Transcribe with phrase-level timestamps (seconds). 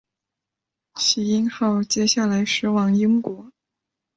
[0.95, 3.51] 耆英号接下来驶往英国。